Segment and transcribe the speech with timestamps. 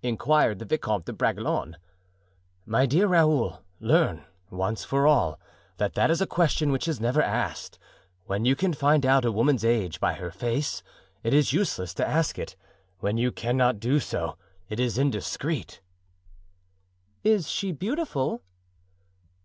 [0.00, 1.76] inquired the Vicomte de Bragelonne.
[2.66, 5.40] "My dear Raoul, learn, once for all,
[5.78, 7.76] that that is a question which is never asked.
[8.26, 10.84] When you can find out a woman's age by her face,
[11.24, 12.54] it is useless to ask it;
[13.00, 15.80] when you cannot do so, it is indiscreet."
[17.24, 18.44] "Is she beautiful?"